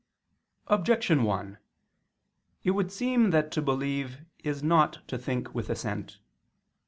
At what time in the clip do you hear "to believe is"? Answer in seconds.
3.51-4.63